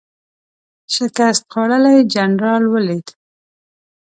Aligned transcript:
شکست 0.93 1.43
خوړلی 1.51 1.97
جنرال 2.13 2.63
ولید. 2.73 3.07